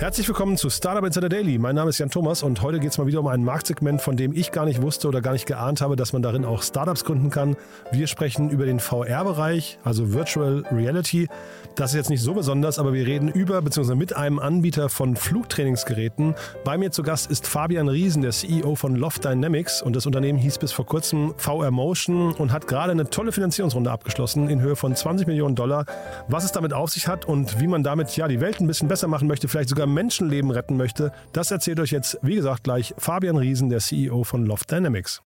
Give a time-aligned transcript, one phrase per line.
[0.00, 1.58] Herzlich willkommen zu Startup Insider Daily.
[1.58, 4.16] Mein Name ist Jan Thomas und heute geht es mal wieder um ein Marktsegment, von
[4.16, 7.04] dem ich gar nicht wusste oder gar nicht geahnt habe, dass man darin auch Startups
[7.04, 7.54] gründen kann.
[7.92, 11.28] Wir sprechen über den VR-Bereich, also Virtual Reality.
[11.74, 13.94] Das ist jetzt nicht so besonders, aber wir reden über bzw.
[13.94, 16.34] mit einem Anbieter von Flugtrainingsgeräten.
[16.64, 20.38] Bei mir zu Gast ist Fabian Riesen, der CEO von Loft Dynamics und das Unternehmen
[20.38, 24.76] hieß bis vor kurzem VR Motion und hat gerade eine tolle Finanzierungsrunde abgeschlossen in Höhe
[24.76, 25.84] von 20 Millionen Dollar.
[26.26, 28.88] Was es damit auf sich hat und wie man damit ja die Welt ein bisschen
[28.88, 32.94] besser machen möchte, vielleicht sogar Menschenleben retten möchte, das erzählt euch jetzt, wie gesagt, gleich
[32.98, 35.22] Fabian Riesen, der CEO von Loft Dynamics.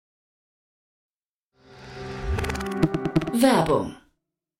[3.34, 3.96] Werbung.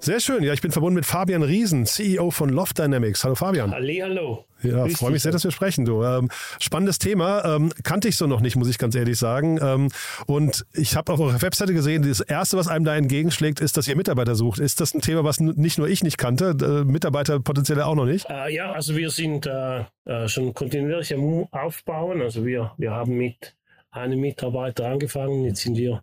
[0.00, 0.44] Sehr schön.
[0.44, 3.24] Ja, ich bin verbunden mit Fabian Riesen, CEO von Loft Dynamics.
[3.24, 3.72] Hallo Fabian.
[3.72, 4.44] Hallihallo.
[4.62, 5.84] Ja, Grüß freue mich sehr, dass wir sprechen.
[5.84, 6.04] Du.
[6.04, 7.44] Ähm, spannendes Thema.
[7.44, 9.58] Ähm, kannte ich so noch nicht, muss ich ganz ehrlich sagen.
[9.60, 9.88] Ähm,
[10.26, 13.88] und ich habe auf eurer Webseite gesehen, das Erste, was einem da entgegenschlägt, ist, dass
[13.88, 14.60] ihr Mitarbeiter sucht.
[14.60, 18.06] Ist das ein Thema, was nicht nur ich nicht kannte, äh, Mitarbeiter potenziell auch noch
[18.06, 18.30] nicht?
[18.30, 22.22] Äh, ja, also wir sind äh, äh, schon kontinuierlich am Aufbauen.
[22.22, 23.56] Also wir, wir haben mit
[23.90, 25.44] einem Mitarbeiter angefangen.
[25.44, 26.02] Jetzt sind wir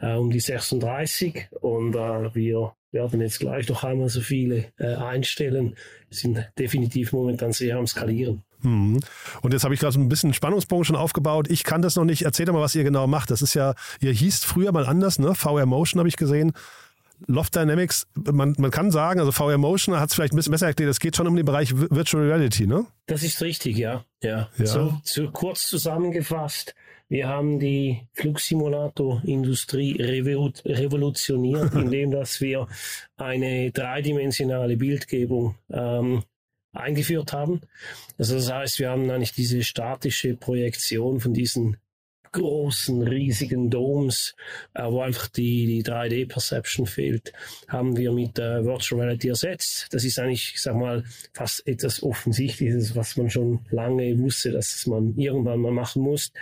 [0.00, 5.74] um die 36 und äh, wir werden jetzt gleich noch einmal so viele äh, einstellen.
[6.08, 8.42] Wir sind definitiv momentan sehr am Skalieren.
[8.62, 9.00] Mhm.
[9.42, 11.46] Und jetzt habe ich gerade so ein bisschen Spannungsbogen schon aufgebaut.
[11.50, 12.22] Ich kann das noch nicht.
[12.22, 13.30] Erzähl doch mal, was ihr genau macht.
[13.30, 15.34] Das ist ja, ihr hießt früher mal anders, ne?
[15.34, 16.52] VR Motion habe ich gesehen.
[17.26, 20.66] Loft Dynamics, man, man kann sagen, also VR Motion hat es vielleicht ein bisschen besser
[20.66, 22.84] erklärt, es geht schon um den Bereich Vi- Virtual Reality, ne?
[23.06, 24.04] Das ist richtig, ja.
[24.22, 24.50] ja.
[24.58, 24.66] Ja.
[24.66, 26.74] So, so kurz zusammengefasst,
[27.08, 32.66] wir haben die Flugsimulator-Industrie revolu- revolutioniert, indem dass wir
[33.16, 36.24] eine dreidimensionale Bildgebung ähm,
[36.72, 37.60] eingeführt haben.
[38.18, 41.76] Also das heißt, wir haben eigentlich diese statische Projektion von diesen
[42.36, 44.36] großen, riesigen Domes,
[44.74, 47.32] äh, wo einfach die, die 3D-Perception fehlt,
[47.66, 49.88] haben wir mit äh, Virtual Reality ersetzt.
[49.90, 54.86] Das ist eigentlich, ich sag mal, fast etwas Offensichtliches, was man schon lange wusste, dass
[54.86, 56.32] man irgendwann mal machen muss.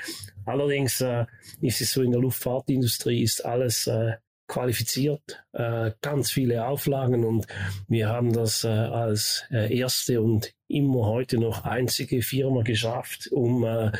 [0.44, 1.26] Allerdings äh,
[1.60, 4.14] ist es so, in der Luftfahrtindustrie ist alles äh,
[4.46, 7.46] qualifiziert, äh, ganz viele Auflagen und
[7.88, 13.64] wir haben das äh, als äh, erste und immer heute noch einzige Firma geschafft, um
[13.64, 13.92] äh,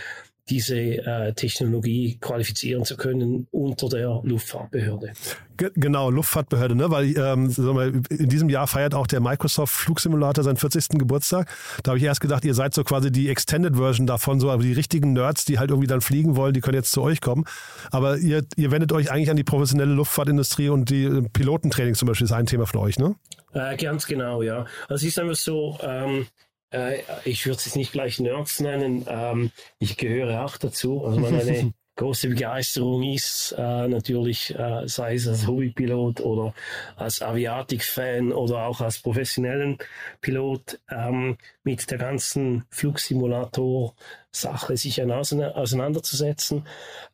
[0.51, 5.13] diese äh, Technologie qualifizieren zu können unter der Luftfahrtbehörde.
[5.57, 6.91] Ge- Genau, Luftfahrtbehörde, ne?
[6.91, 10.99] Weil ähm, in diesem Jahr feiert auch der Microsoft Flugsimulator seinen 40.
[10.99, 11.51] Geburtstag.
[11.83, 14.63] Da habe ich erst gedacht, ihr seid so quasi die Extended Version davon, so aber
[14.63, 17.45] die richtigen Nerds, die halt irgendwie dann fliegen wollen, die können jetzt zu euch kommen.
[17.91, 22.09] Aber ihr, ihr wendet euch eigentlich an die professionelle Luftfahrtindustrie und die äh, Pilotentraining zum
[22.09, 23.15] Beispiel ist ein Thema von euch, ne?
[23.55, 24.67] Äh, ganz genau, ja.
[24.89, 26.27] Also es ist einfach so, ähm,
[26.75, 31.05] äh, ich würde es nicht gleich Nerds nennen, ähm, ich gehöre auch dazu.
[31.05, 36.55] Also meine große Begeisterung ist äh, natürlich, äh, sei es als Hobbypilot oder
[36.97, 39.79] als Aviatik-Fan oder auch als professionellen
[40.21, 46.67] Pilot, ähm, mit der ganzen Flugsimulator-Sache sich auseinander- auseinanderzusetzen.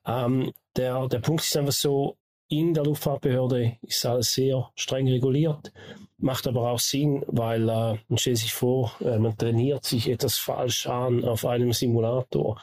[0.06, 2.17] Ähm, der, der Punkt ist einfach so,
[2.50, 5.73] in der Luftfahrtbehörde ist alles sehr streng reguliert,
[6.19, 10.37] macht aber auch Sinn, weil äh, man stellt sich vor, äh, man trainiert sich etwas
[10.37, 12.61] falsch an auf einem Simulator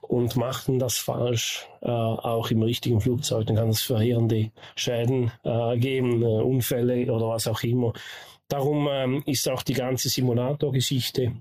[0.00, 5.78] und macht das falsch äh, auch im richtigen Flugzeug, dann kann es verheerende Schäden äh,
[5.78, 7.94] geben, äh, Unfälle oder was auch immer.
[8.48, 11.32] Darum ähm, ist auch die ganze Simulatorgeschichte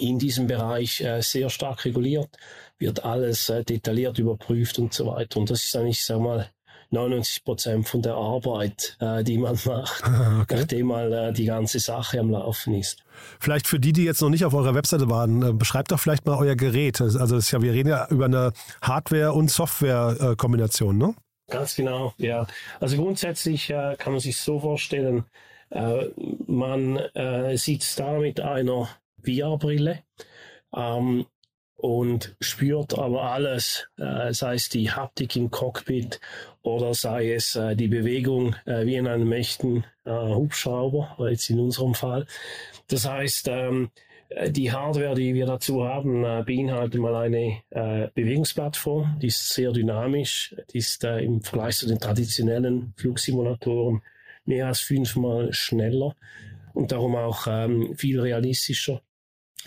[0.00, 2.30] in diesem Bereich äh, sehr stark reguliert,
[2.78, 5.38] wird alles äh, detailliert überprüft und so weiter.
[5.38, 6.50] Und das ist eigentlich, sag mal,
[6.90, 10.02] 99 Prozent von der Arbeit, äh, die man macht,
[10.42, 10.56] Okay.
[10.56, 13.02] nachdem mal äh, die ganze Sache am Laufen ist.
[13.40, 16.24] Vielleicht für die, die jetzt noch nicht auf eurer Webseite waren, äh, beschreibt doch vielleicht
[16.26, 17.00] mal euer Gerät.
[17.00, 21.14] Also ist ja, wir reden ja über eine Hardware- und Software-Kombination, ne?
[21.50, 22.46] Ganz genau, ja.
[22.80, 25.24] Also grundsätzlich äh, kann man sich so vorstellen,
[25.70, 26.06] äh,
[26.46, 28.88] man äh, sitzt da mit einer
[29.24, 30.00] VR-Brille
[30.74, 31.26] ähm,
[31.78, 36.20] und spürt aber alles, äh, sei es die Haptik im Cockpit
[36.62, 41.60] oder sei es äh, die Bewegung äh, wie in einem echten äh, Hubschrauber, jetzt in
[41.60, 42.26] unserem Fall.
[42.88, 43.90] Das heißt, ähm,
[44.28, 49.16] äh, die Hardware, die wir dazu haben, äh, beinhaltet mal eine äh, Bewegungsplattform.
[49.22, 50.56] Die ist sehr dynamisch.
[50.72, 54.02] Die ist im Vergleich zu den traditionellen Flugsimulatoren
[54.44, 56.16] mehr als fünfmal schneller
[56.74, 59.00] und darum auch ähm, viel realistischer.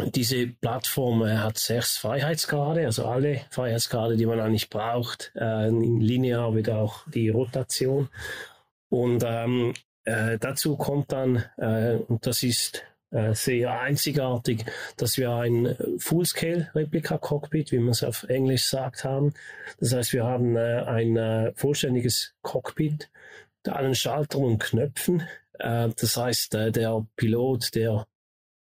[0.09, 5.31] Diese Plattform äh, hat sechs Freiheitsgrade, also alle Freiheitsgrade, die man eigentlich braucht.
[5.36, 8.09] Äh, linear wird auch die Rotation.
[8.89, 14.65] Und ähm, äh, dazu kommt dann, äh, und das ist äh, sehr einzigartig,
[14.98, 19.33] dass wir ein Full-Scale-Replika-Cockpit, wie man es auf Englisch sagt, haben.
[19.80, 23.09] Das heißt, wir haben äh, ein vollständiges Cockpit
[23.63, 25.24] mit allen Schaltern und Knöpfen.
[25.59, 28.07] Das heißt, der Pilot, der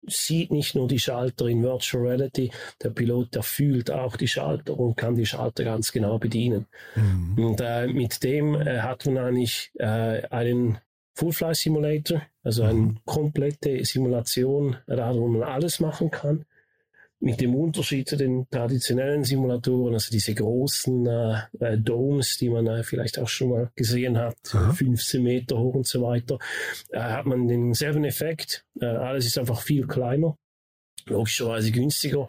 [0.07, 2.51] sieht nicht nur die Schalter in Virtual Reality,
[2.83, 6.67] der Pilot, der fühlt auch die Schalter und kann die Schalter ganz genau bedienen.
[6.97, 7.45] Mhm.
[7.45, 10.79] Und äh, mit dem äh, hat man eigentlich äh, einen
[11.15, 12.99] Full Fly Simulator, also eine Mhm.
[13.05, 16.45] komplette Simulation, da wo man alles machen kann.
[17.25, 22.67] Mit dem Unterschied zu den traditionellen Simulatoren, also diese großen äh, äh, Domes, die man
[22.67, 24.73] äh, vielleicht auch schon mal gesehen hat, Aha.
[24.73, 26.39] 15 Meter hoch und so weiter,
[26.91, 28.65] äh, hat man denselben Effekt.
[28.81, 30.37] Äh, alles ist einfach viel kleiner,
[31.07, 32.29] logischerweise günstiger.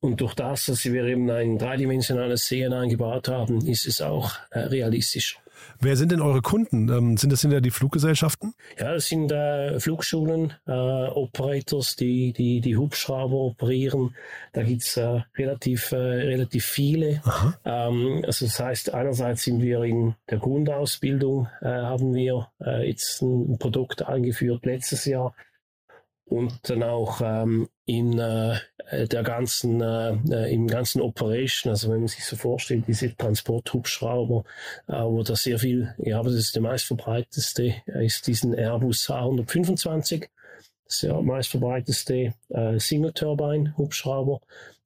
[0.00, 4.58] Und durch das, dass wir eben ein dreidimensionales Sehen eingebaut haben, ist es auch äh,
[4.58, 5.38] realistischer.
[5.80, 6.88] Wer sind denn eure Kunden?
[6.88, 8.54] Ähm, sind das hinter die Fluggesellschaften?
[8.78, 14.14] Ja, das sind äh, Flugschulen, äh, Operators, die, die die Hubschrauber operieren.
[14.52, 17.22] Da gibt's äh, relativ, äh, relativ viele.
[17.64, 23.22] Ähm, also das heißt, einerseits sind wir in der Grundausbildung, äh, haben wir äh, jetzt
[23.22, 25.34] ein Produkt eingeführt letztes Jahr
[26.32, 28.56] und dann auch ähm, in äh,
[28.90, 34.44] der ganzen, äh, äh, im ganzen Operation, also wenn man sich so vorstellt, diese Transporthubschrauber,
[34.88, 39.08] äh, wo da sehr viel, ja, aber das ist der meistverbreiteste, äh, ist diesen Airbus
[39.10, 40.28] A125,
[40.84, 44.40] das ist der meistverbreiteste äh, Single-Turbine-Hubschrauber,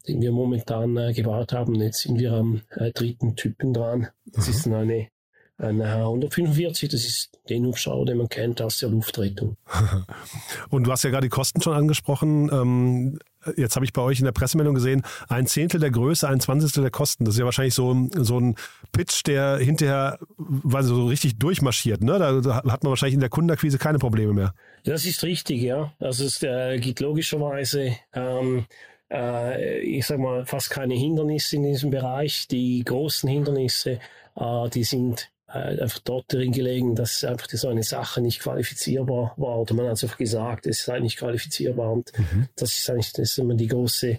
[0.08, 1.74] den wir momentan äh, gebaut haben.
[1.76, 4.08] Jetzt sind wir am äh, dritten Typen dran.
[4.26, 4.52] Das Mhm.
[4.52, 5.08] ist eine,
[5.58, 9.56] eine H145, das ist den Hubschrauber, den man kennt aus der Luftrettung.
[10.70, 12.50] Und du hast ja gerade die Kosten schon angesprochen.
[12.52, 13.18] Ähm,
[13.56, 16.82] jetzt habe ich bei euch in der Pressemeldung gesehen, ein Zehntel der Größe, ein Zwanzigstel
[16.82, 17.24] der Kosten.
[17.24, 18.56] Das ist ja wahrscheinlich so, ein- so ein
[18.92, 22.02] Pitch, der hinterher weil so richtig durchmarschiert.
[22.02, 22.18] Ne?
[22.18, 24.54] Da, da hat man wahrscheinlich in der Kundenakquise keine Probleme mehr.
[24.84, 25.92] Das ist richtig, ja.
[26.00, 28.66] Also es äh, gibt logischerweise, ähm,
[29.10, 32.46] äh, ich sag mal, fast keine Hindernisse in diesem Bereich.
[32.48, 34.00] Die großen Hindernisse,
[34.36, 39.34] äh, die sind äh, einfach dort drin gelegen, dass einfach so eine Sache nicht qualifizierbar
[39.36, 39.58] war.
[39.58, 41.92] Oder man hat einfach gesagt, es sei nicht qualifizierbar.
[41.92, 42.12] Und
[42.56, 44.18] das ist eigentlich das ist immer die große,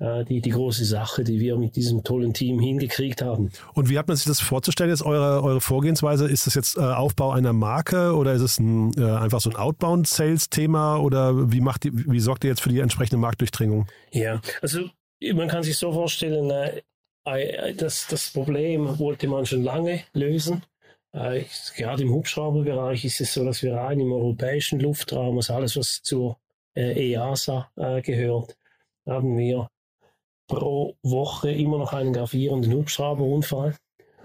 [0.00, 3.50] äh, die, die große Sache, die wir mit diesem tollen Team hingekriegt haben.
[3.74, 6.26] Und wie hat man sich das vorzustellen, jetzt eure, eure Vorgehensweise?
[6.26, 9.56] Ist das jetzt äh, Aufbau einer Marke oder ist es ein, äh, einfach so ein
[9.56, 13.86] Outbound-Sales-Thema oder wie, macht ihr, wie sorgt ihr jetzt für die entsprechende Marktdurchdringung?
[14.10, 14.88] Ja, also
[15.34, 16.82] man kann sich so vorstellen, äh,
[17.76, 20.62] das, das Problem wollte man schon lange lösen.
[21.12, 21.44] Äh,
[21.76, 26.02] gerade im Hubschrauberbereich ist es so, dass wir rein im europäischen Luftraum, also alles, was
[26.02, 26.38] zur
[26.74, 28.56] äh, EASA äh, gehört,
[29.06, 29.68] haben wir
[30.46, 33.76] pro Woche immer noch einen gravierenden Hubschrauberunfall.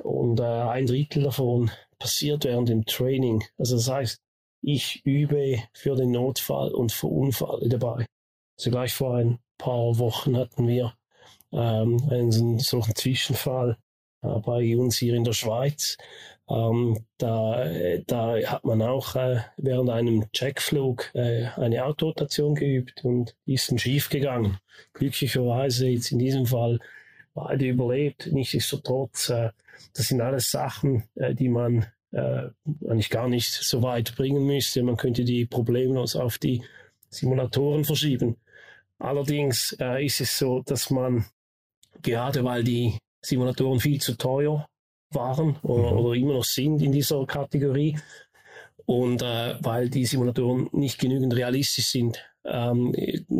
[0.03, 3.43] Und äh, ein Drittel davon passiert während dem Training.
[3.57, 4.21] Also das heißt,
[4.61, 8.05] ich übe für den Notfall und verunfalle dabei.
[8.57, 10.93] Also gleich vor ein paar Wochen hatten wir
[11.53, 13.77] ähm, einen solchen Zwischenfall
[14.21, 15.97] äh, bei uns hier in der Schweiz.
[16.49, 23.03] Ähm, da, äh, da hat man auch äh, während einem Checkflug äh, eine Autorotation geübt
[23.05, 24.57] und ist dann schief gegangen.
[24.93, 26.79] Glücklicherweise jetzt in diesem Fall
[27.33, 28.29] beide überlebt.
[28.31, 29.51] Nichtsdestotrotz, äh,
[29.93, 32.49] das sind alles Sachen, äh, die man äh,
[32.87, 34.83] eigentlich gar nicht so weit bringen müsste.
[34.83, 36.61] Man könnte die problemlos auf die
[37.09, 38.37] Simulatoren verschieben.
[38.99, 41.25] Allerdings äh, ist es so, dass man
[42.03, 44.65] gerade weil die Simulatoren viel zu teuer
[45.11, 45.97] waren oder, Mhm.
[45.99, 47.97] oder immer noch sind in dieser Kategorie
[48.85, 52.93] und äh, weil die Simulatoren nicht genügend realistisch sind, ähm,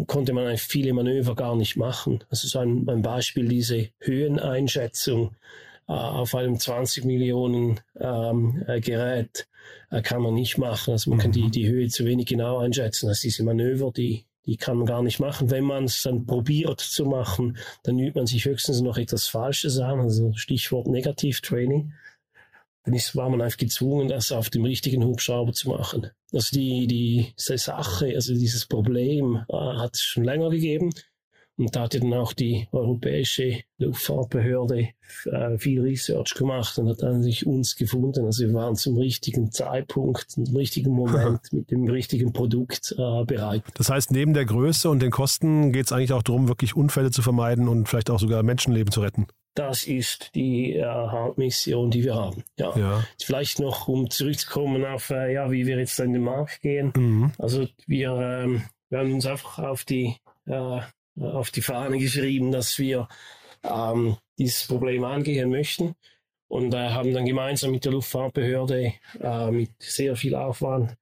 [0.07, 2.23] konnte man viele Manöver gar nicht machen.
[2.29, 5.35] Also so ein, ein Beispiel, diese Höheneinschätzung
[5.85, 9.47] auf einem 20 Millionen ähm, Gerät
[10.03, 10.91] kann man nicht machen.
[10.91, 13.09] Also man kann die, die Höhe zu wenig genau einschätzen.
[13.09, 15.51] Also diese Manöver, die, die kann man gar nicht machen.
[15.51, 19.79] Wenn man es dann probiert zu machen, dann übt man sich höchstens noch etwas Falsches
[19.79, 21.93] an, also Stichwort Negativtraining.
[22.85, 26.09] Dann ist, war man einfach gezwungen, das auf dem richtigen Hubschrauber zu machen.
[26.33, 30.89] Also die, die, die Sache, also dieses Problem äh, hat es schon länger gegeben.
[31.57, 34.89] Und da hat ja dann auch die europäische Luftfahrtbehörde
[35.25, 38.25] äh, viel Research gemacht und hat sich uns gefunden.
[38.25, 43.63] Also wir waren zum richtigen Zeitpunkt, zum richtigen Moment mit dem richtigen Produkt äh, bereit.
[43.75, 47.11] Das heißt, neben der Größe und den Kosten geht es eigentlich auch darum, wirklich Unfälle
[47.11, 49.27] zu vermeiden und vielleicht auch sogar Menschenleben zu retten.
[49.55, 52.43] Das ist die äh, Hauptmission, die wir haben.
[52.57, 52.75] Ja.
[52.75, 53.03] ja.
[53.23, 56.91] Vielleicht noch, um zurückzukommen auf, äh, ja, wie wir jetzt in den Markt gehen.
[56.95, 57.31] Mhm.
[57.37, 60.15] Also wir, ähm, wir haben uns einfach auf die
[60.47, 60.79] äh,
[61.19, 63.07] auf die Fahne geschrieben, dass wir
[63.63, 65.95] ähm, dieses Problem angehen möchten
[66.47, 70.95] und äh, haben dann gemeinsam mit der Luftfahrtbehörde äh, mit sehr viel Aufwand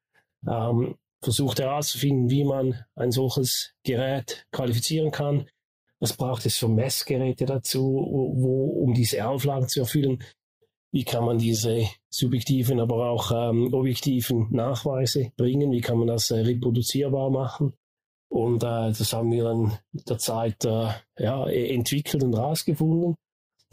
[0.47, 5.47] ähm, versucht herauszufinden, wie man ein solches Gerät qualifizieren kann.
[5.99, 10.23] Was braucht es für Messgeräte dazu, wo, um diese Auflagen zu erfüllen?
[10.91, 15.71] Wie kann man diese subjektiven, aber auch ähm, objektiven Nachweise bringen?
[15.71, 17.73] Wie kann man das äh, reproduzierbar machen?
[18.31, 23.15] Und äh, das haben wir dann mit der Zeit äh, ja, e-, entwickelt und rausgefunden.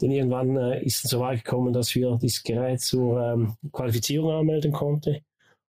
[0.01, 4.31] Denn irgendwann äh, ist es so weit gekommen, dass wir dieses Gerät zur ähm, Qualifizierung
[4.33, 5.21] anmelden konnten.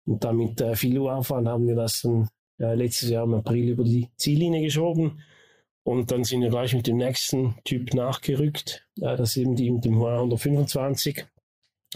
[0.06, 3.84] Und damit äh, viel Aufwand haben wir das dann äh, letztes Jahr im April über
[3.84, 5.22] die Ziellinie geschoben.
[5.84, 8.88] Und dann sind wir gleich mit dem nächsten Typ nachgerückt.
[8.96, 11.26] Äh, das ist eben die mit dem 125.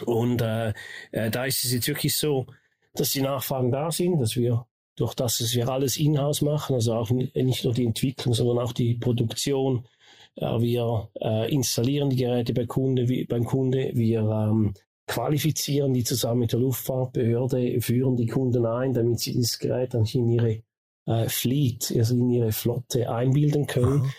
[0.06, 0.74] Und äh,
[1.10, 2.46] äh, da ist es jetzt wirklich so,
[2.94, 4.64] dass die Nachfragen da sind, dass wir
[4.96, 8.72] durch das, dass wir alles in-house machen, also auch nicht nur die Entwicklung, sondern auch
[8.72, 9.84] die Produktion.
[10.36, 14.74] Äh, wir äh, installieren die Geräte bei Kunde, beim Kunde, wir ähm,
[15.06, 20.06] qualifizieren die zusammen mit der Luftfahrtbehörde, führen die Kunden ein, damit sie dieses Gerät dann
[20.06, 20.62] in ihre
[21.06, 24.10] äh, Fleet, also in ihre Flotte einbilden können,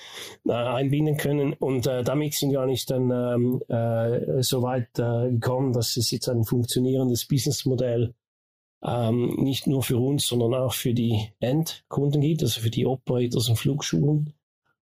[0.47, 1.53] äh, einbinden können.
[1.53, 6.29] Und äh, damit sind wir eigentlich dann ähm, äh, so weit gekommen, dass es jetzt
[6.29, 8.13] ein funktionierendes Businessmodell
[8.83, 13.49] ähm, nicht nur für uns, sondern auch für die Endkunden gibt, also für die Operators
[13.49, 14.33] und Flugschulen.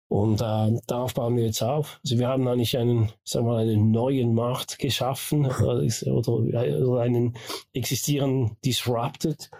[0.09, 1.99] Und äh, darauf bauen wir jetzt auf.
[2.05, 5.83] Also wir haben eigentlich einen, sagen wir mal, einen neuen Markt geschaffen oder,
[6.29, 7.37] oder einen
[7.73, 9.51] existierenden Disrupted,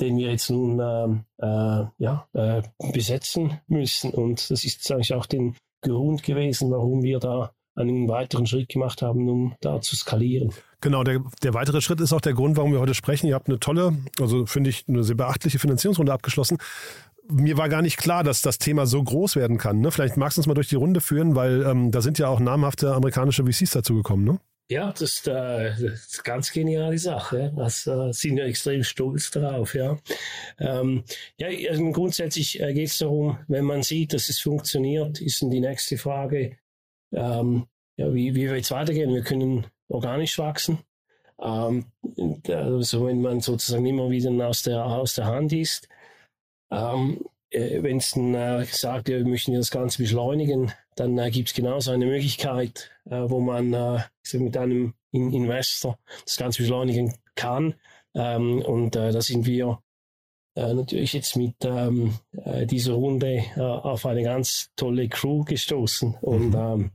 [0.00, 2.62] den wir jetzt nun ähm, äh, ja, äh,
[2.92, 4.10] besetzen müssen.
[4.10, 9.02] Und das ist eigentlich auch den Grund gewesen, warum wir da einen weiteren Schritt gemacht
[9.02, 10.52] haben, um da zu skalieren.
[10.80, 13.26] Genau, der, der weitere Schritt ist auch der Grund, warum wir heute sprechen.
[13.26, 16.58] Ihr habt eine tolle, also finde ich, eine sehr beachtliche Finanzierungsrunde abgeschlossen.
[17.30, 19.80] Mir war gar nicht klar, dass das Thema so groß werden kann.
[19.80, 19.90] Ne?
[19.90, 22.38] Vielleicht magst du uns mal durch die Runde führen, weil ähm, da sind ja auch
[22.38, 24.26] namhafte amerikanische VCs dazugekommen.
[24.26, 24.38] Ne?
[24.70, 27.52] Ja, das ist, äh, das ist eine ganz geniale Sache.
[27.54, 29.74] Das äh, sind wir extrem stolz darauf.
[29.74, 29.98] Ja,
[30.58, 31.04] ähm,
[31.38, 35.50] ja also grundsätzlich äh, geht es darum, wenn man sieht, dass es funktioniert, ist dann
[35.50, 36.56] die nächste Frage,
[37.14, 37.66] ähm,
[37.96, 39.14] ja, wie, wie wir jetzt weitergehen.
[39.14, 40.78] Wir können organisch wachsen.
[41.40, 41.86] Ähm,
[42.48, 45.88] also wenn man sozusagen immer wieder aus der, aus der Hand ist.
[46.70, 51.48] Ähm, äh, wenn es dann äh, sagt, wir möchten das Ganze beschleunigen, dann äh, gibt
[51.48, 54.00] es genauso eine Möglichkeit, äh, wo man äh,
[54.32, 57.74] mit einem In Investor das Ganze beschleunigen kann.
[58.14, 59.80] Ähm, und äh, da sind wir
[60.56, 66.14] äh, natürlich jetzt mit ähm, äh, dieser Runde auf eine ganz tolle Crew gestoßen.
[66.20, 66.54] Und mhm.
[66.54, 66.90] ähm,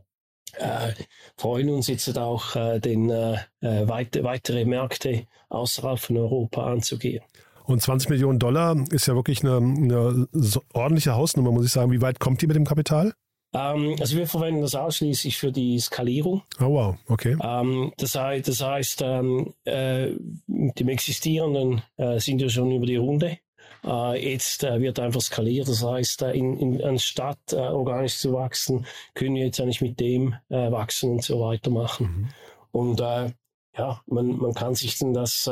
[0.60, 0.94] äh,
[1.38, 7.24] freuen uns jetzt auch, äh, den äh, äh, weit, weitere Märkte außerhalb von Europa anzugehen.
[7.66, 10.28] Und 20 Millionen Dollar ist ja wirklich eine, eine
[10.74, 11.92] ordentliche Hausnummer, muss ich sagen.
[11.92, 13.14] Wie weit kommt die mit dem Kapital?
[13.54, 16.44] Ähm, also wir verwenden das ausschließlich für die Skalierung.
[16.60, 17.38] Oh wow, okay.
[17.42, 20.12] Ähm, das heißt, das heißt ähm, äh,
[20.48, 23.38] mit dem Existierenden äh, sind wir schon über die Runde.
[23.84, 25.68] Äh, jetzt äh, wird einfach skaliert.
[25.68, 30.00] Das heißt, äh, in, in, anstatt äh, organisch zu wachsen, können wir jetzt eigentlich mit
[30.00, 32.06] dem äh, wachsen und so weitermachen.
[32.06, 32.30] Mhm.
[32.72, 33.32] Und äh,
[33.78, 35.50] ja, man, man kann sich dann das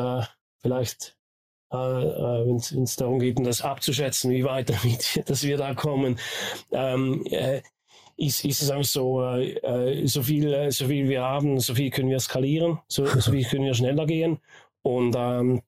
[0.62, 1.14] vielleicht
[1.70, 6.18] wenn es darum geht, das abzuschätzen, wie weit damit, dass wir da kommen,
[6.72, 7.62] ähm, äh,
[8.18, 11.92] ist, ist es einfach so, äh, so viel, äh, so viel wir haben, so viel
[11.92, 14.40] können wir skalieren, so, so viel können wir schneller gehen.
[14.82, 15.62] Und ähm,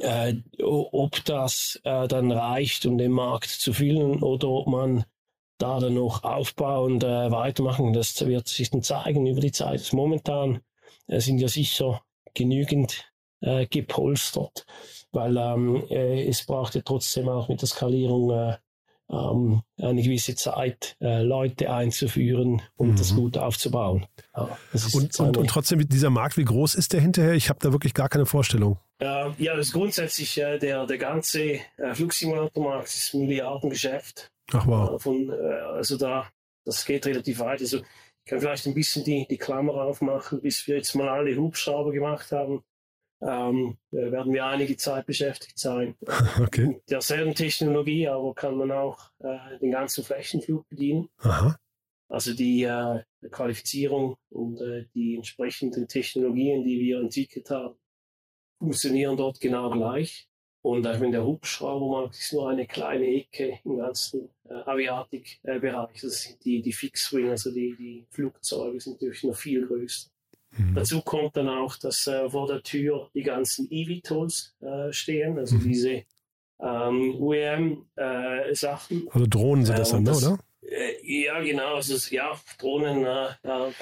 [0.00, 5.04] äh, ob das äh, dann reicht, um den Markt zu füllen oder ob man
[5.58, 9.92] da dann noch aufbauend äh, weitermachen, das wird sich dann zeigen über die Zeit.
[9.92, 10.60] Momentan
[11.06, 12.02] äh, sind ja sicher
[12.34, 13.10] genügend
[13.40, 14.66] äh, gepolstert,
[15.12, 18.56] weil ähm, äh, es braucht ja trotzdem auch mit der Skalierung
[19.10, 22.96] ähm, eine gewisse Zeit äh, Leute einzuführen, um Mhm.
[22.96, 24.06] das gut aufzubauen.
[24.36, 27.34] Ja, das Und, und, und trotzdem, dieser Markt, wie groß ist der hinterher?
[27.34, 28.78] Ich habe da wirklich gar keine Vorstellung.
[29.00, 34.30] Ja, das ist grundsätzlich der, der ganze äh, Flugsimulatormarkt ist ein Milliardengeschäft.
[34.52, 34.94] Ach wow.
[34.94, 36.30] Äh, Von, äh, also da,
[36.64, 37.60] das geht relativ weit.
[37.60, 41.36] Also ich kann vielleicht ein bisschen die, die Klammer aufmachen, bis wir jetzt mal alle
[41.36, 42.62] Hubschrauber gemacht haben.
[43.20, 45.96] Ähm, äh, werden wir einige Zeit beschäftigt sein.
[46.40, 46.66] Okay.
[46.66, 51.08] Mit derselben Technologie, aber kann man auch äh, den ganzen Flächenflug bedienen.
[51.18, 51.56] Aha.
[52.08, 57.76] Also die äh, Qualifizierung und äh, die entsprechenden Technologien, die wir entwickelt haben,
[58.58, 60.28] funktionieren dort genau gleich.
[60.62, 66.00] Und auch wenn der Hubschraubermarkt ist nur eine kleine Ecke im ganzen äh, Aviatik-Bereich.
[66.00, 70.08] Das sind die, die Fixed-Wing, also die, die Flugzeuge sind natürlich noch viel größer.
[70.56, 70.74] Mhm.
[70.74, 75.56] Dazu kommt dann auch, dass äh, vor der Tür die ganzen eVTOLs äh, stehen, also
[75.56, 75.64] Mhm.
[75.68, 76.04] diese
[76.60, 77.14] ähm,
[77.98, 79.08] UEM-Sachen.
[79.10, 80.38] Also Drohnen sind Äh, das dann, und ne, das- oder?
[80.68, 83.72] Äh, ja, genau, also ja, Drohnen äh, äh,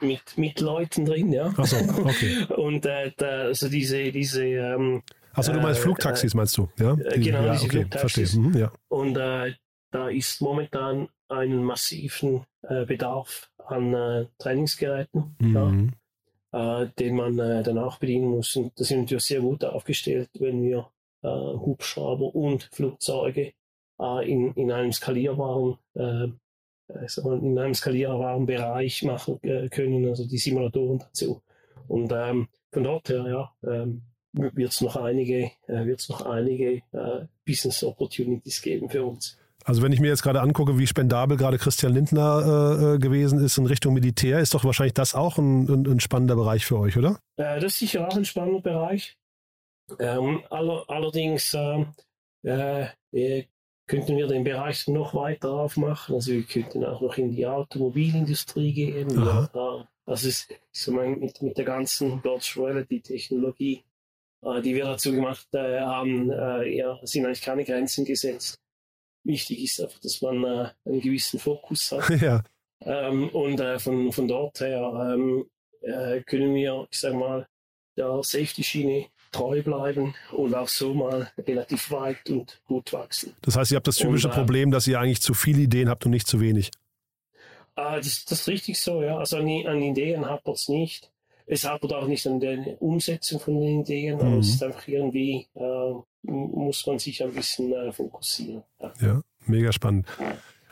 [0.00, 1.52] mit, mit Leuten drin, ja.
[1.56, 2.44] Ach so, okay.
[2.56, 5.02] Und äh, da, also diese, diese ähm,
[5.34, 6.68] Achso, du meinst Äh, Flugtaxis, meinst du?
[6.78, 8.30] Ja, äh, genau, ja diese okay, Flugtaxis.
[8.32, 8.40] verstehe.
[8.40, 8.72] Mhm, ja.
[8.88, 12.44] und da ist momentan ein massiven
[12.86, 15.92] Bedarf an Trainingsgeräten, Mhm.
[16.52, 18.54] ja, den man dann auch bedienen muss.
[18.56, 20.90] Und da sind wir natürlich sehr gut aufgestellt, wenn wir
[21.22, 23.52] Hubschrauber und Flugzeuge
[24.00, 26.28] äh, in, in einem skalierbaren äh,
[26.94, 31.42] äh, in einem skalierbaren Bereich machen äh, können, also die Simulatoren dazu.
[31.88, 34.02] Und ähm, von dort her, ja, ähm,
[34.32, 39.36] wird es noch einige, äh, wird's noch einige äh, Business Opportunities geben für uns.
[39.64, 43.44] Also wenn ich mir jetzt gerade angucke, wie spendabel gerade Christian Lindner äh, äh, gewesen
[43.44, 46.78] ist in Richtung Militär, ist doch wahrscheinlich das auch ein, ein, ein spannender Bereich für
[46.78, 47.18] euch, oder?
[47.36, 49.18] Das ist sicher auch ein spannender Bereich.
[49.98, 51.88] Ähm, aller, allerdings ähm,
[52.42, 53.44] äh, äh,
[53.90, 56.14] könnten wir den Bereich noch weiter aufmachen.
[56.14, 59.10] Also wir könnten auch noch in die Automobilindustrie gehen.
[59.10, 63.82] Äh, das ist so mein, mit, mit der ganzen Virtual Reality Technologie,
[64.42, 68.60] äh, die wir dazu gemacht äh, haben, äh, ja, sind eigentlich keine Grenzen gesetzt.
[69.24, 70.44] Wichtig ist einfach, dass man
[70.84, 72.08] einen gewissen Fokus hat.
[72.22, 72.44] ja.
[72.82, 75.50] Ähm, und von, von dort her ähm,
[75.82, 77.48] äh, können wir, ich sag mal,
[77.96, 83.34] der Safety-Schiene treu bleiben und auch so mal relativ weit und gut wachsen.
[83.42, 86.04] Das heißt, ihr habt das typische Und, Problem, dass ihr eigentlich zu viele Ideen habt
[86.04, 86.70] und nicht zu wenig.
[87.76, 89.16] Ah, das, das ist richtig so, ja.
[89.18, 91.10] Also an, an Ideen hapert es nicht.
[91.46, 94.38] Es hapert auch nicht an der Umsetzung von den Ideen, aber Mhm.
[94.38, 98.62] es ist einfach irgendwie, äh, muss man sich ein bisschen äh, fokussieren.
[98.80, 98.92] Ja.
[99.00, 100.06] Ja, mega spannend.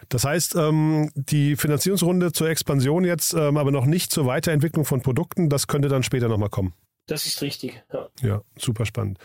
[0.09, 5.01] Das heißt, ähm, die Finanzierungsrunde zur Expansion jetzt, ähm, aber noch nicht zur Weiterentwicklung von
[5.03, 6.75] Produkten, das könnte dann später nochmal kommen.
[7.09, 8.09] Das ist richtig, ja.
[8.23, 9.19] Ja, super spannend.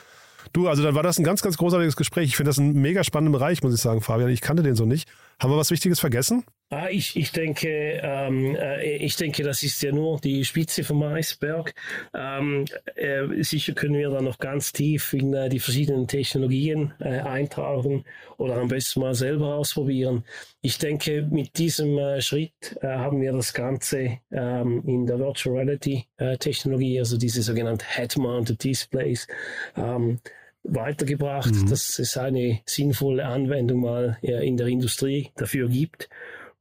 [0.51, 2.29] Du, also dann war das ein ganz, ganz großartiges Gespräch.
[2.29, 4.29] Ich finde das einen mega spannenden Bereich, muss ich sagen, Fabian.
[4.29, 5.09] Ich kannte den so nicht.
[5.39, 6.43] Haben wir was Wichtiges vergessen?
[6.73, 7.67] Ah, ich, ich, denke,
[8.01, 11.75] ähm, äh, ich denke, das ist ja nur die Spitze vom Eisberg.
[12.15, 12.65] Ähm,
[12.95, 18.05] äh, sicher können wir da noch ganz tief in äh, die verschiedenen Technologien äh, eintauchen
[18.37, 20.23] oder am besten mal selber ausprobieren.
[20.61, 25.55] Ich denke, mit diesem äh, Schritt äh, haben wir das Ganze ähm, in der Virtual
[25.55, 26.07] Reality
[26.39, 29.27] Technologie, also diese sogenannten Head-Mounted Displays,
[29.75, 30.19] ähm,
[30.63, 31.69] weitergebracht, Mhm.
[31.69, 36.09] dass es eine sinnvolle Anwendung mal in der Industrie dafür gibt.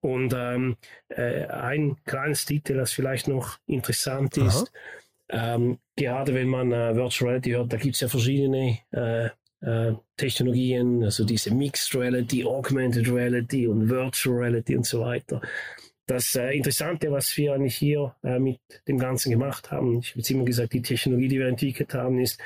[0.01, 0.77] Und ähm,
[1.09, 4.49] äh, ein kleines Detail, das vielleicht noch interessant Aha.
[4.49, 4.73] ist,
[5.29, 9.27] ähm, gerade wenn man äh, Virtual Reality hört, da gibt es ja verschiedene äh,
[9.65, 15.41] äh, Technologien, also diese Mixed Reality, Augmented Reality und Virtual Reality und so weiter.
[16.07, 20.19] Das äh, Interessante, was wir eigentlich hier äh, mit dem Ganzen gemacht haben, ich habe
[20.19, 22.41] jetzt immer gesagt, die Technologie, die wir entwickelt haben, ist,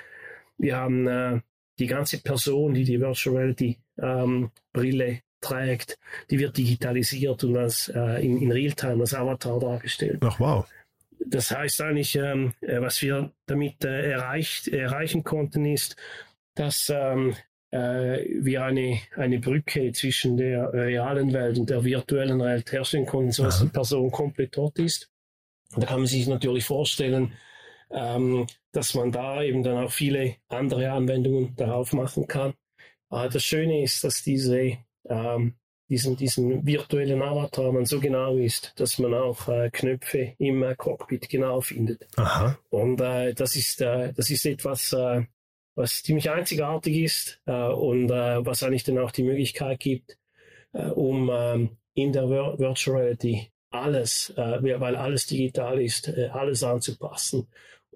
[0.58, 1.40] wir haben äh,
[1.78, 5.98] die ganze Person, die die Virtual Reality ähm, Brille trägt,
[6.30, 10.18] die wird digitalisiert und als äh, in, in Realtime als Avatar dargestellt.
[10.22, 10.66] Ach wow.
[11.24, 15.96] Das heißt eigentlich, ähm, äh, was wir damit äh, erreicht, erreichen konnten, ist,
[16.54, 17.34] dass ähm,
[17.70, 23.32] äh, wir eine, eine Brücke zwischen der realen Welt und der virtuellen Welt herstellen konnten,
[23.32, 23.64] so dass Aha.
[23.64, 25.10] die Person komplett dort ist.
[25.74, 27.32] Und da kann man sich natürlich vorstellen,
[27.90, 32.52] ähm, dass man da eben dann auch viele andere Anwendungen darauf machen kann.
[33.10, 34.76] Äh, das Schöne ist, dass diese,
[35.08, 35.54] ähm,
[35.88, 40.74] diesen, diesen virtuellen Avatar man so genau ist, dass man auch äh, Knöpfe im äh,
[40.76, 42.06] Cockpit genau findet.
[42.16, 42.58] Aha.
[42.68, 45.22] Und äh, das, ist, äh, das ist etwas, äh,
[45.74, 50.16] was ziemlich einzigartig ist und was eigentlich dann auch die Möglichkeit gibt,
[50.72, 57.46] um ähm, in der Vir Virtual Reality alles, weil alles digital ist, alles anzupassen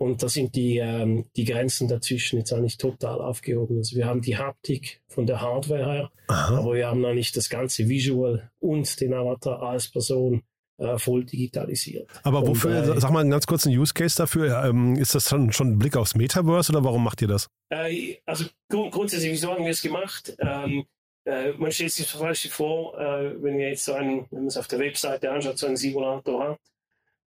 [0.00, 3.76] Und da sind die, ähm, die Grenzen dazwischen jetzt eigentlich total aufgehoben.
[3.76, 6.58] Also wir haben die Haptik von der Hardware her, Aha.
[6.58, 10.42] aber wir haben noch nicht das ganze Visual und den Avatar als Person
[10.78, 12.08] äh, voll digitalisiert.
[12.22, 14.64] Aber wofür, Und, äh, sag mal einen ganz kurzen Use Case dafür.
[14.64, 17.50] Ähm, ist das dann schon ein Blick aufs Metaverse oder warum macht ihr das?
[17.68, 20.34] Äh, also grund grundsätzlich, wieso haben wir es gemacht?
[20.38, 20.86] Ähm,
[21.26, 24.46] äh, man stellt sich zum Beispiel vor, äh, wenn wir jetzt so einen, wenn man
[24.46, 26.60] es auf der Webseite anschaut, so einen Simulator hat,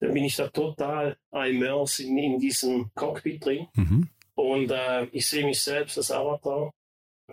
[0.01, 3.67] dann bin ich da total immersed in, in diesem Cockpit drin.
[3.75, 4.09] Mhm.
[4.35, 6.71] Und äh, ich sehe mich selbst als Avatar.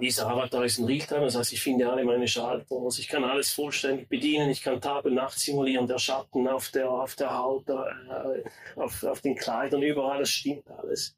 [0.01, 2.77] Dieser Avatar ist ein Realtime, das heißt, ich finde alle meine Schalter.
[2.77, 4.49] Also ich kann alles vollständig bedienen.
[4.51, 8.45] Ich kann Tag und Nacht simulieren, der Schatten auf der, auf der Haut, äh,
[8.77, 11.17] auf, auf den Kleidern, überall, das stimmt alles.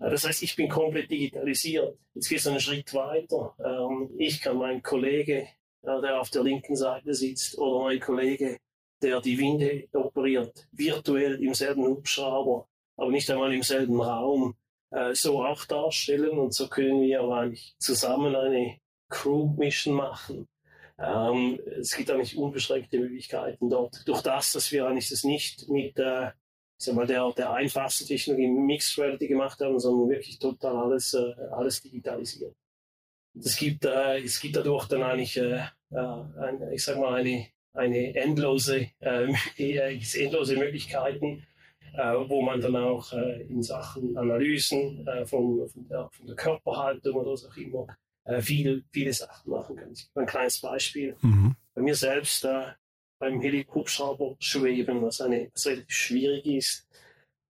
[0.00, 1.96] Äh, Das heißt, ich bin komplett digitalisiert.
[2.14, 3.54] Jetzt geht es einen Schritt weiter.
[3.64, 5.46] Ähm, ich kann meinen Kollege,
[5.82, 8.58] äh, der auf der linken Seite sitzt, oder mein Kollege,
[9.02, 14.54] der die Winde operiert, virtuell im selben Hubschrauber, aber nicht einmal im selben Raum,
[14.90, 16.38] äh, so auch darstellen.
[16.38, 20.48] Und so können wir eigentlich zusammen eine Crew-Mission machen.
[20.98, 24.06] Ähm, es gibt eigentlich unbeschränkte Möglichkeiten dort.
[24.06, 26.30] Durch das, dass wir eigentlich das nicht mit äh,
[26.78, 31.12] ich sag mal, der, der einfachsten Technologie Mixed Reality gemacht haben, sondern wirklich total alles,
[31.12, 32.54] äh, alles digitalisiert.
[33.36, 37.48] Es gibt, äh, es gibt dadurch dann eigentlich, äh, äh, ein, ich sag mal, eine,
[37.74, 39.32] eine endlose, äh,
[40.14, 41.46] endlose Möglichkeiten,
[41.94, 46.36] äh, wo man dann auch äh, in Sachen Analysen äh, von, von, der, von der
[46.36, 47.86] Körperhaltung oder was auch immer
[48.24, 49.92] äh, viel, viele Sachen machen kann.
[49.92, 51.16] Ich ein kleines Beispiel.
[51.22, 51.56] Mhm.
[51.74, 52.72] Bei mir selbst äh,
[53.18, 56.88] beim Helikopterschrauber schweben, was, eine, was relativ schwierig ist,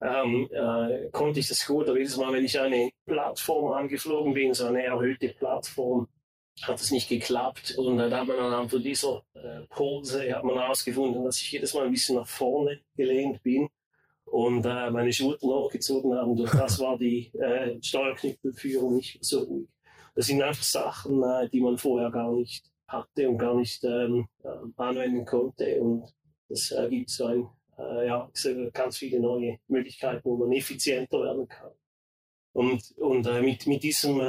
[0.01, 1.89] ähm, äh, konnte ich das gut.
[1.89, 6.09] Aber jedes Mal, wenn ich eine Plattform angeflogen bin, so eine erhöhte Plattform,
[6.63, 7.75] hat es nicht geklappt.
[7.77, 11.53] Und äh, da hat man anhand von dieser äh, Pose hat man herausgefunden, dass ich
[11.53, 13.69] jedes Mal ein bisschen nach vorne gelehnt bin
[14.25, 16.33] und äh, meine Schultern hochgezogen haben.
[16.33, 19.69] Und das war die äh, Steuerknüppelführung nicht so ruhig.
[20.15, 24.29] Das sind einfach Sachen, äh, die man vorher gar nicht hatte und gar nicht ähm,
[24.43, 25.81] äh, anwenden konnte.
[25.81, 26.13] Und
[26.49, 28.31] das ergibt so ein, äh, ja,
[28.73, 31.73] ganz viele neue Möglichkeiten, wo man effizienter werden kann.
[32.53, 34.21] Und, und mit, mit, diesem,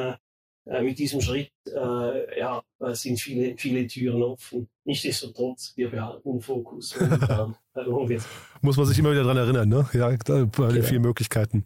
[0.69, 4.69] äh, äh, mit diesem Schritt äh, ja, äh, sind viele, viele Türen offen.
[4.86, 6.95] Nichtsdestotrotz, wir behalten den Fokus.
[6.99, 8.19] momentan, äh,
[8.62, 9.89] Muss man sich immer wieder dran erinnern, ne?
[9.93, 10.88] Ja, da, bei den Genau.
[10.88, 11.65] vielen Möglichkeiten.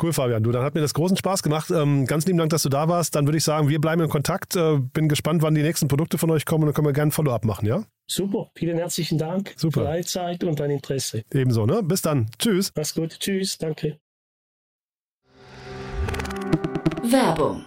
[0.00, 0.42] Cool, Fabian.
[0.42, 1.70] Du, dann hat mir das großen Spaß gemacht.
[1.70, 3.14] Ähm, ganz lieben Dank, dass du da warst.
[3.14, 4.56] Dann würde ich sagen, wir bleiben in Kontakt.
[4.56, 7.10] Äh, bin gespannt, wann die nächsten Produkte von euch kommen und dann können wir gerne
[7.10, 7.84] ein Follow-up machen, ja?
[8.06, 9.80] Super, vielen herzlichen Dank Super.
[9.80, 11.24] für deine Zeit und dein Interesse.
[11.32, 11.82] Ebenso, ne?
[11.82, 12.26] Bis dann.
[12.38, 12.72] Tschüss.
[12.74, 13.98] Mach's gut, tschüss, danke.
[17.02, 17.66] Werbung.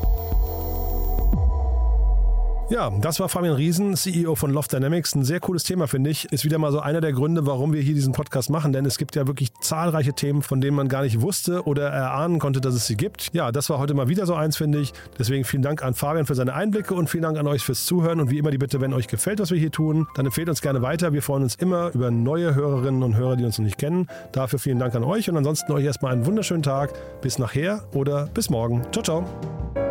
[2.71, 5.13] Ja, das war Fabian Riesen, CEO von Loft Dynamics.
[5.13, 6.31] Ein sehr cooles Thema, finde ich.
[6.31, 8.97] Ist wieder mal so einer der Gründe, warum wir hier diesen Podcast machen, denn es
[8.97, 12.73] gibt ja wirklich zahlreiche Themen, von denen man gar nicht wusste oder erahnen konnte, dass
[12.73, 13.29] es sie gibt.
[13.33, 14.93] Ja, das war heute mal wieder so eins, finde ich.
[15.19, 18.21] Deswegen vielen Dank an Fabian für seine Einblicke und vielen Dank an euch fürs Zuhören.
[18.21, 20.61] Und wie immer die Bitte, wenn euch gefällt, was wir hier tun, dann empfehlt uns
[20.61, 21.11] gerne weiter.
[21.11, 24.07] Wir freuen uns immer über neue Hörerinnen und Hörer, die uns noch nicht kennen.
[24.31, 26.93] Dafür vielen Dank an euch und ansonsten euch erstmal einen wunderschönen Tag.
[27.21, 28.81] Bis nachher oder bis morgen.
[28.93, 29.90] Ciao, ciao.